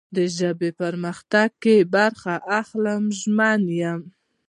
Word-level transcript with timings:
د 0.15 0.17
ژبې 0.37 0.69
په 0.73 0.77
پرمختګ 0.81 1.49
کې 1.63 1.75
برخه 1.95 2.33
اخلم. 2.59 3.03
زه 3.09 3.15
ژمن 3.19 3.61
یم 3.81 4.01